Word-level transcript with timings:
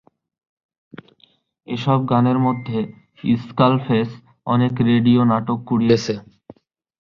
এসব 1.67 1.99
গানের 2.05 2.37
মধ্যে 2.39 2.77
'স্কালফেস' 3.41 4.21
অনেক 4.47 4.73
রেডিও 4.89 5.21
নাটক 5.31 5.59
কুড়িয়েছে। 5.67 6.13